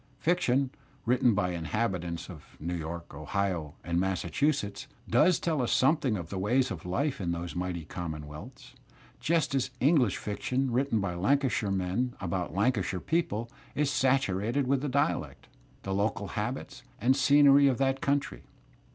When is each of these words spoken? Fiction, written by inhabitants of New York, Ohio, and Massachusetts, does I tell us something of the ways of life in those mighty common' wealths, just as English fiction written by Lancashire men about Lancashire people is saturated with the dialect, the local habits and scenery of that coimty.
Fiction, 0.17 0.71
written 1.05 1.35
by 1.35 1.51
inhabitants 1.51 2.27
of 2.27 2.57
New 2.59 2.73
York, 2.73 3.13
Ohio, 3.13 3.75
and 3.83 3.99
Massachusetts, 3.99 4.87
does 5.07 5.39
I 5.39 5.43
tell 5.45 5.61
us 5.61 5.71
something 5.71 6.17
of 6.17 6.31
the 6.31 6.39
ways 6.39 6.71
of 6.71 6.87
life 6.87 7.21
in 7.21 7.33
those 7.33 7.55
mighty 7.55 7.85
common' 7.85 8.23
wealths, 8.25 8.73
just 9.19 9.53
as 9.53 9.69
English 9.79 10.17
fiction 10.17 10.71
written 10.71 10.99
by 11.01 11.13
Lancashire 11.13 11.69
men 11.69 12.15
about 12.19 12.55
Lancashire 12.55 12.99
people 12.99 13.51
is 13.75 13.91
saturated 13.91 14.65
with 14.65 14.81
the 14.81 14.89
dialect, 14.89 15.47
the 15.83 15.93
local 15.93 16.29
habits 16.29 16.81
and 16.99 17.15
scenery 17.15 17.67
of 17.67 17.77
that 17.77 18.01
coimty. 18.01 18.41